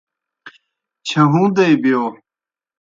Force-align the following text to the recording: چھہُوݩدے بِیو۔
چھہُوݩدے 1.07 1.67
بِیو۔ 1.81 2.03